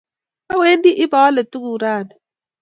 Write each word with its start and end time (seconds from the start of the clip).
Awendi 0.53 0.91
ip 1.03 1.13
aale 1.21 1.41
tuguk 1.51 1.77
rani 1.81 2.13